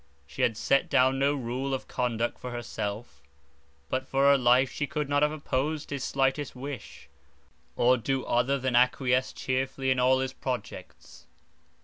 She 0.25 0.41
had 0.41 0.57
set 0.57 0.89
down 0.89 1.19
no 1.19 1.35
rule 1.35 1.75
of 1.75 1.87
conduct 1.87 2.39
for 2.39 2.49
herself; 2.49 3.21
but 3.87 4.07
for 4.07 4.25
her 4.31 4.35
life 4.35 4.71
she 4.71 4.87
could 4.87 5.07
not 5.07 5.21
have 5.21 5.31
opposed 5.31 5.91
his 5.91 6.03
slightest 6.03 6.55
wish, 6.55 7.07
or 7.75 7.97
do 7.97 8.25
other 8.25 8.57
than 8.57 8.75
acquiesce 8.75 9.31
cheerfully 9.31 9.91
in 9.91 9.99
all 9.99 10.17
his 10.17 10.33
projects. 10.33 11.27